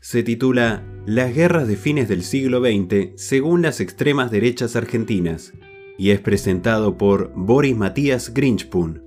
se 0.00 0.22
titula 0.22 0.82
Las 1.04 1.34
guerras 1.34 1.68
de 1.68 1.76
fines 1.76 2.08
del 2.08 2.22
siglo 2.22 2.60
XX 2.60 3.10
según 3.16 3.60
las 3.60 3.80
extremas 3.80 4.30
derechas 4.30 4.74
argentinas 4.74 5.52
y 5.98 6.10
es 6.10 6.20
presentado 6.20 6.96
por 6.96 7.34
Boris 7.34 7.76
Matías 7.76 8.32
Grinchpun. 8.32 9.02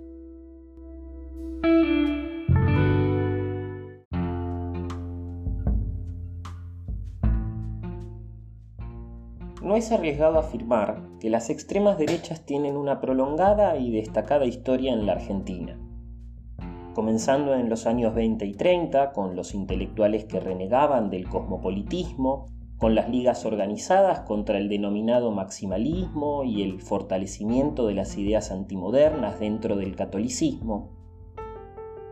No 9.64 9.76
es 9.76 9.92
arriesgado 9.92 10.38
afirmar 10.38 11.02
que 11.20 11.32
las 11.32 11.50
extremas 11.50 11.98
derechas 11.98 12.46
tienen 12.46 12.78
una 12.78 13.02
prolongada 13.02 13.78
y 13.78 13.92
destacada 13.92 14.46
historia 14.46 14.94
en 14.94 15.08
la 15.08 15.14
Argentina 15.14 15.83
comenzando 16.94 17.56
en 17.56 17.70
los 17.70 17.86
años 17.86 18.16
20 18.16 18.46
y 18.46 18.54
30 18.54 19.12
con 19.12 19.36
los 19.36 19.54
intelectuales 19.54 20.26
que 20.26 20.40
renegaban 20.40 21.10
del 21.10 21.28
cosmopolitismo, 21.28 22.48
con 22.78 22.96
las 22.96 23.10
ligas 23.10 23.46
organizadas 23.46 24.22
contra 24.22 24.58
el 24.58 24.70
denominado 24.70 25.32
maximalismo 25.32 26.44
y 26.44 26.64
el 26.64 26.82
fortalecimiento 26.82 27.88
de 27.88 27.94
las 27.94 28.18
ideas 28.18 28.52
antimodernas 28.52 29.40
dentro 29.40 29.76
del 29.76 29.96
catolicismo. 29.96 30.92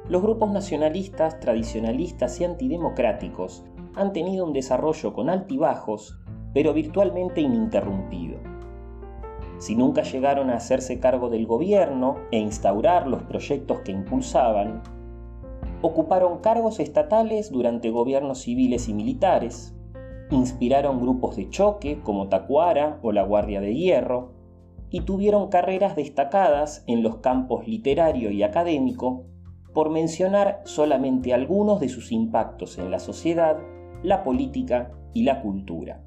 Los 0.08 0.22
grupos 0.22 0.52
nacionalistas, 0.52 1.40
tradicionalistas 1.40 2.40
y 2.42 2.46
antidemocráticos 2.46 3.64
han 3.96 4.14
tenido 4.14 4.46
un 4.46 4.54
desarrollo 4.54 5.14
con 5.14 5.30
altibajos, 5.30 6.20
pero 6.54 6.74
virtualmente 6.74 7.42
ininterrumpido 7.42 8.51
si 9.62 9.76
nunca 9.76 10.02
llegaron 10.02 10.50
a 10.50 10.56
hacerse 10.56 11.00
cargo 11.00 11.30
del 11.30 11.46
gobierno 11.46 12.16
e 12.32 12.40
instaurar 12.40 13.06
los 13.06 13.22
proyectos 13.22 13.82
que 13.82 13.92
impulsaban, 13.92 14.82
ocuparon 15.84 16.40
cargos 16.40 16.80
estatales 16.80 17.52
durante 17.52 17.92
gobiernos 17.92 18.40
civiles 18.40 18.90
y 18.90 18.96
militares, 18.96 19.76
inspiraron 20.32 21.00
grupos 21.00 21.36
de 21.36 21.48
choque 21.50 22.02
como 22.02 22.28
Tacuara 22.28 22.98
o 23.04 23.12
la 23.12 23.22
Guardia 23.22 23.62
de 23.62 23.76
Hierro, 23.76 24.32
y 24.90 25.02
tuvieron 25.02 25.50
carreras 25.50 25.96
destacadas 25.96 26.84
en 26.88 27.04
los 27.04 27.18
campos 27.18 27.68
literario 27.68 28.32
y 28.32 28.42
académico, 28.42 29.26
por 29.76 29.92
mencionar 29.92 30.62
solamente 30.66 31.36
algunos 31.36 31.80
de 31.80 31.88
sus 31.88 32.12
impactos 32.12 32.80
en 32.80 32.90
la 32.90 32.98
sociedad, 32.98 33.60
la 34.02 34.24
política 34.24 34.92
y 35.14 35.22
la 35.22 35.40
cultura. 35.44 36.02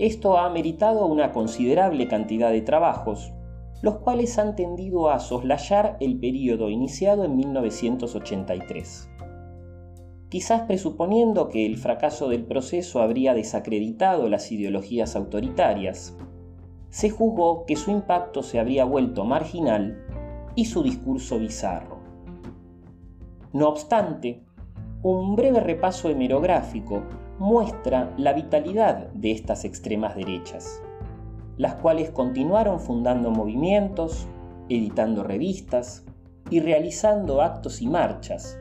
Esto 0.00 0.38
ha 0.38 0.48
meritado 0.48 1.04
una 1.04 1.30
considerable 1.30 2.08
cantidad 2.08 2.50
de 2.50 2.62
trabajos, 2.62 3.34
los 3.82 3.98
cuales 3.98 4.38
han 4.38 4.56
tendido 4.56 5.10
a 5.10 5.18
soslayar 5.18 5.98
el 6.00 6.18
período 6.18 6.70
iniciado 6.70 7.26
en 7.26 7.36
1983. 7.36 9.10
Quizás 10.30 10.62
presuponiendo 10.62 11.50
que 11.50 11.66
el 11.66 11.76
fracaso 11.76 12.30
del 12.30 12.46
proceso 12.46 13.02
habría 13.02 13.34
desacreditado 13.34 14.30
las 14.30 14.50
ideologías 14.50 15.16
autoritarias, 15.16 16.16
se 16.88 17.10
juzgó 17.10 17.66
que 17.66 17.76
su 17.76 17.90
impacto 17.90 18.42
se 18.42 18.58
habría 18.58 18.86
vuelto 18.86 19.26
marginal 19.26 20.02
y 20.54 20.64
su 20.64 20.82
discurso 20.82 21.38
bizarro. 21.38 21.98
No 23.52 23.68
obstante, 23.68 24.46
un 25.02 25.36
breve 25.36 25.60
repaso 25.60 26.08
hemerográfico 26.08 27.02
muestra 27.40 28.12
la 28.18 28.34
vitalidad 28.34 29.08
de 29.14 29.32
estas 29.32 29.64
extremas 29.64 30.14
derechas, 30.14 30.82
las 31.56 31.74
cuales 31.76 32.10
continuaron 32.10 32.78
fundando 32.80 33.30
movimientos, 33.30 34.28
editando 34.68 35.24
revistas 35.24 36.04
y 36.50 36.60
realizando 36.60 37.40
actos 37.40 37.80
y 37.80 37.88
marchas, 37.88 38.58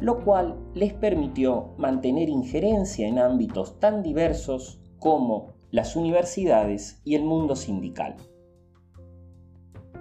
lo 0.00 0.22
cual 0.22 0.54
les 0.74 0.92
permitió 0.92 1.72
mantener 1.78 2.28
injerencia 2.28 3.08
en 3.08 3.18
ámbitos 3.18 3.80
tan 3.80 4.02
diversos 4.02 4.82
como 4.98 5.54
las 5.70 5.96
universidades 5.96 7.00
y 7.04 7.14
el 7.14 7.24
mundo 7.24 7.56
sindical. 7.56 8.16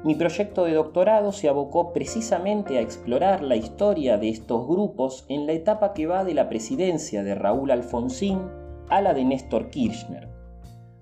Mi 0.01 0.15
proyecto 0.15 0.63
de 0.63 0.75
doctorado 0.75 1.33
se 1.33 1.49
abocó 1.49 1.91
precisamente 1.91 2.77
a 2.77 2.81
explorar 2.81 3.43
la 3.43 3.57
historia 3.57 4.17
de 4.17 4.29
estos 4.29 4.65
grupos 4.65 5.25
en 5.27 5.45
la 5.45 5.51
etapa 5.51 5.93
que 5.93 6.07
va 6.07 6.23
de 6.23 6.33
la 6.33 6.47
presidencia 6.47 7.21
de 7.21 7.35
Raúl 7.35 7.69
Alfonsín 7.69 8.39
a 8.87 9.01
la 9.01 9.13
de 9.13 9.25
Néstor 9.25 9.69
Kirchner, 9.69 10.29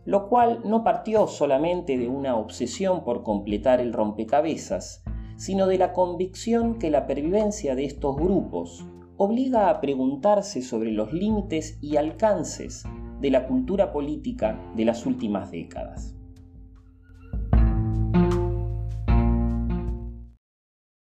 lo 0.03 0.27
cual 0.29 0.61
no 0.65 0.83
partió 0.83 1.27
solamente 1.27 1.95
de 1.99 2.07
una 2.07 2.37
obsesión 2.37 3.03
por 3.03 3.21
completar 3.21 3.79
el 3.81 3.93
rompecabezas, 3.93 5.03
sino 5.35 5.67
de 5.67 5.77
la 5.77 5.93
convicción 5.93 6.79
que 6.79 6.89
la 6.89 7.05
pervivencia 7.05 7.75
de 7.75 7.85
estos 7.85 8.15
grupos 8.15 8.83
obliga 9.17 9.69
a 9.69 9.79
preguntarse 9.79 10.63
sobre 10.63 10.91
los 10.91 11.13
límites 11.13 11.77
y 11.81 11.97
alcances 11.97 12.83
de 13.21 13.29
la 13.29 13.45
cultura 13.45 13.91
política 13.91 14.59
de 14.75 14.85
las 14.85 15.05
últimas 15.05 15.51
décadas. 15.51 16.16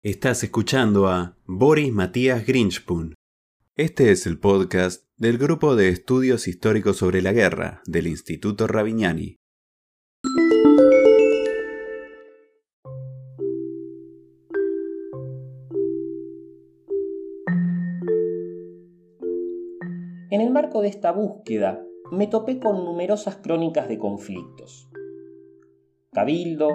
Estás 0.04 0.44
escuchando 0.44 1.08
a 1.08 1.38
Boris 1.46 1.90
Matías 1.90 2.46
Grinchpun. 2.46 3.14
Este 3.74 4.10
es 4.10 4.26
el 4.26 4.38
podcast 4.38 5.06
del 5.16 5.38
Grupo 5.38 5.76
de 5.76 5.88
Estudios 5.88 6.46
Históricos 6.46 6.98
sobre 6.98 7.22
la 7.22 7.32
Guerra 7.32 7.80
del 7.86 8.08
Instituto 8.08 8.66
Ravignani. 8.66 9.36
En 20.30 20.42
el 20.42 20.50
marco 20.50 20.82
de 20.82 20.88
esta 20.88 21.12
búsqueda 21.12 21.82
me 22.12 22.26
topé 22.26 22.58
con 22.58 22.84
numerosas 22.84 23.36
crónicas 23.36 23.88
de 23.88 23.98
conflictos. 23.98 24.86
Cabildo, 26.12 26.68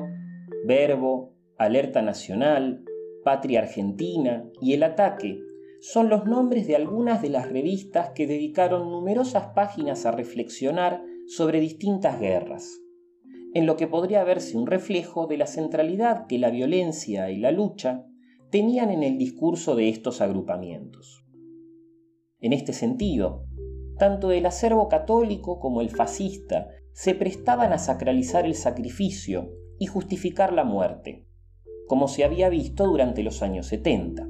Verbo, 0.66 1.36
Alerta 1.60 2.02
Nacional, 2.02 2.86
Patria 3.30 3.60
Argentina 3.60 4.50
y 4.60 4.74
El 4.74 4.82
Ataque 4.82 5.40
son 5.82 6.10
los 6.10 6.26
nombres 6.26 6.66
de 6.66 6.76
algunas 6.76 7.22
de 7.22 7.30
las 7.30 7.48
revistas 7.48 8.10
que 8.16 8.26
dedicaron 8.26 8.90
numerosas 8.90 9.50
páginas 9.54 10.08
a 10.08 10.12
reflexionar 10.12 11.04
sobre 11.28 11.60
distintas 11.60 12.20
guerras, 12.20 12.82
en 13.54 13.68
lo 13.68 13.78
que 13.78 13.86
podría 13.86 14.24
verse 14.24 14.58
un 14.58 14.66
reflejo 14.66 15.28
de 15.28 15.38
la 15.38 15.46
centralidad 15.46 16.26
que 16.26 16.40
la 16.40 16.50
violencia 16.50 17.30
y 17.30 17.38
la 17.38 17.52
lucha 17.52 18.04
tenían 18.50 18.90
en 18.90 19.04
el 19.04 19.20
discurso 19.20 19.76
de 19.76 19.90
estos 19.90 20.22
agrupamientos. 20.22 21.24
En 22.40 22.52
este 22.52 22.74
sentido, 22.74 23.46
tanto 24.00 24.32
el 24.32 24.48
acervo 24.48 24.88
católico 24.88 25.60
como 25.60 25.82
el 25.82 25.92
fascista 25.92 26.70
se 26.94 27.14
prestaban 27.14 27.74
a 27.74 27.78
sacralizar 27.78 28.48
el 28.48 28.56
sacrificio 28.56 29.52
y 29.78 29.86
justificar 29.86 30.52
la 30.52 30.64
muerte, 30.64 31.29
como 31.90 32.08
se 32.08 32.24
había 32.24 32.50
visto 32.50 32.86
durante 32.86 33.24
los 33.24 33.42
años 33.42 33.66
70. 33.66 34.30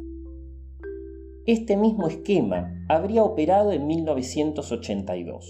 Este 1.46 1.76
mismo 1.76 2.08
esquema 2.08 2.86
habría 2.88 3.26
operado 3.26 3.74
en 3.74 3.86
1982, 3.86 5.46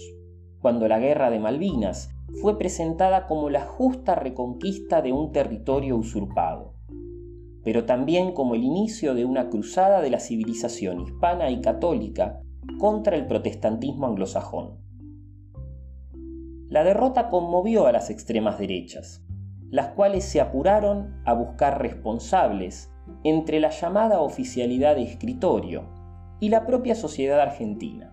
cuando 0.60 0.88
la 0.88 0.98
Guerra 0.98 1.30
de 1.30 1.38
Malvinas 1.38 2.10
fue 2.42 2.58
presentada 2.58 3.28
como 3.28 3.48
la 3.48 3.64
justa 3.64 4.16
reconquista 4.16 5.02
de 5.02 5.12
un 5.12 5.30
territorio 5.30 5.96
usurpado, 5.96 6.74
pero 7.62 7.84
también 7.84 8.32
como 8.32 8.56
el 8.56 8.64
inicio 8.64 9.14
de 9.14 9.24
una 9.24 9.48
cruzada 9.48 10.02
de 10.02 10.10
la 10.10 10.18
civilización 10.18 11.02
hispana 11.02 11.52
y 11.52 11.60
católica 11.60 12.40
contra 12.80 13.14
el 13.14 13.28
protestantismo 13.28 14.08
anglosajón. 14.08 14.80
La 16.68 16.82
derrota 16.82 17.28
conmovió 17.28 17.86
a 17.86 17.92
las 17.92 18.10
extremas 18.10 18.58
derechas, 18.58 19.22
las 19.70 19.88
cuales 19.88 20.24
se 20.24 20.40
apuraron 20.40 21.20
a 21.24 21.32
buscar 21.32 21.80
responsables 21.80 22.90
entre 23.24 23.60
la 23.60 23.70
llamada 23.70 24.20
oficialidad 24.20 24.96
de 24.96 25.02
escritorio 25.02 25.84
y 26.40 26.48
la 26.48 26.66
propia 26.66 26.94
sociedad 26.94 27.40
argentina, 27.40 28.12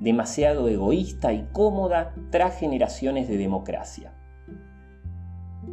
demasiado 0.00 0.68
egoísta 0.68 1.32
y 1.32 1.46
cómoda 1.52 2.14
tras 2.30 2.58
generaciones 2.58 3.28
de 3.28 3.36
democracia. 3.36 4.14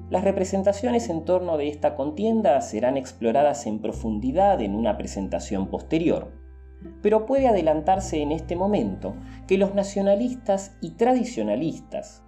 Las 0.09 0.23
representaciones 0.23 1.09
en 1.09 1.23
torno 1.25 1.57
de 1.57 1.69
esta 1.69 1.95
contienda 1.95 2.59
serán 2.61 2.97
exploradas 2.97 3.65
en 3.65 3.79
profundidad 3.79 4.61
en 4.61 4.75
una 4.75 4.97
presentación 4.97 5.67
posterior, 5.67 6.31
pero 7.01 7.25
puede 7.25 7.47
adelantarse 7.47 8.21
en 8.21 8.31
este 8.31 8.55
momento 8.55 9.15
que 9.47 9.57
los 9.57 9.73
nacionalistas 9.73 10.75
y 10.81 10.91
tradicionalistas 10.91 12.23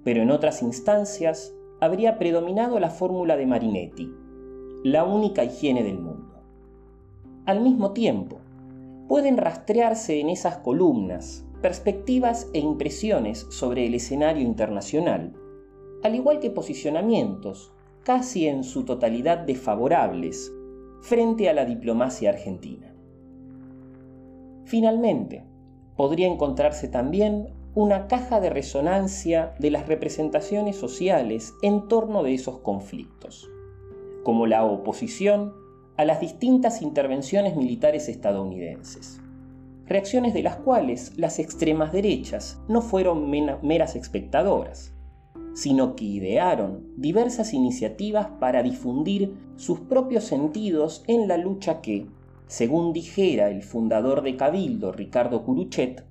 pero 0.05 0.23
en 0.23 0.31
otras 0.31 0.63
instancias 0.63 1.55
habría 1.81 2.19
predominado 2.19 2.79
la 2.81 2.91
fórmula 2.91 3.37
de 3.37 3.47
Marinetti, 3.47 4.13
la 4.85 5.05
única 5.05 5.45
higiene 5.45 5.83
del 5.83 5.99
mundo. 5.99 6.43
Al 7.47 7.61
mismo 7.61 7.93
tiempo, 7.93 8.39
pueden 9.09 9.37
rastrearse 9.37 10.21
en 10.21 10.29
esas 10.29 10.59
columnas 10.59 11.45
perspectivas 11.63 12.51
e 12.53 12.59
impresiones 12.59 13.47
sobre 13.51 13.87
el 13.87 13.95
escenario 13.95 14.43
internacional, 14.43 15.33
al 16.03 16.15
igual 16.15 16.41
que 16.41 16.51
posicionamientos 16.51 17.73
casi 18.05 18.49
en 18.49 18.65
su 18.65 18.85
totalidad 18.85 19.39
desfavorables 19.39 20.53
frente 21.01 21.49
a 21.49 21.55
la 21.55 21.65
diplomacia 21.65 22.31
argentina. 22.31 22.93
Finalmente, 24.65 25.45
podría 25.97 26.27
encontrarse 26.27 26.89
también 26.89 27.49
una 27.75 28.07
caja 28.07 28.41
de 28.41 28.51
resonancia 28.51 29.55
de 29.59 29.71
las 29.71 29.87
representaciones 29.87 30.77
sociales 30.77 31.55
en 31.63 31.89
torno 31.89 32.23
de 32.23 32.35
esos 32.35 32.59
conflictos, 32.59 33.49
como 34.25 34.47
la 34.47 34.65
oposición 34.65 35.55
a 35.97 36.05
las 36.05 36.21
distintas 36.21 36.83
intervenciones 36.83 37.57
militares 37.57 38.09
estadounidenses, 38.09 39.22
reacciones 39.87 40.35
de 40.35 40.43
las 40.43 40.57
cuales 40.57 41.13
las 41.17 41.39
extremas 41.39 41.93
derechas 41.93 42.61
no 42.69 42.83
fueron 42.83 43.31
meras 43.31 43.97
espectadoras, 43.97 44.93
sino 45.55 45.97
que 45.97 46.05
idearon 46.05 46.87
diversas 46.97 47.53
iniciativas 47.53 48.29
para 48.41 48.63
difundir 48.63 49.35
sus 49.57 49.81
propios 49.81 50.25
sentidos 50.25 51.05
en 51.07 51.29
la 51.29 51.37
lucha 51.37 51.81
que, 51.81 52.07
según 52.47 52.93
dijera 52.93 53.51
el 53.51 53.63
fundador 53.63 54.23
de 54.23 54.37
Cabildo 54.37 54.93
Ricardo 54.93 55.45
Curuchet, 55.45 56.05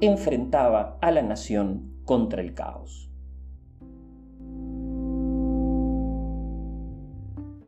enfrentaba 0.00 0.98
a 1.00 1.10
la 1.10 1.22
nación 1.22 1.94
contra 2.04 2.42
el 2.42 2.54
caos. 2.54 3.10